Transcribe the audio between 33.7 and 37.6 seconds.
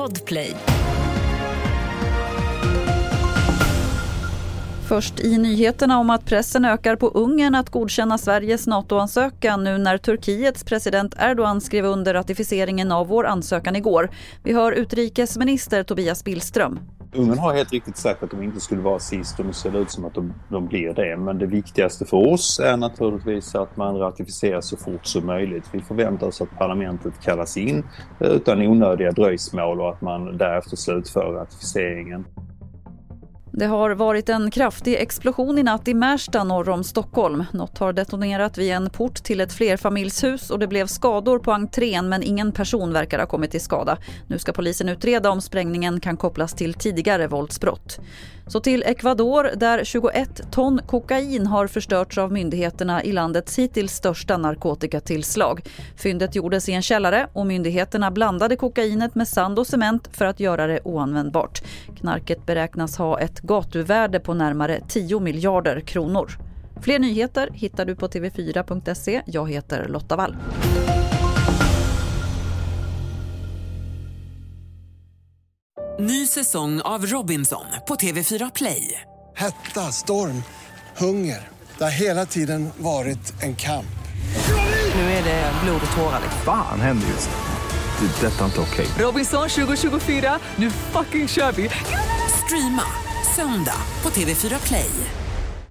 varit en kraftig explosion i natt i Märsta norr om Stockholm.